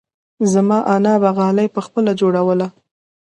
[0.53, 2.67] زما انا به غالۍ پخپله جوړوله.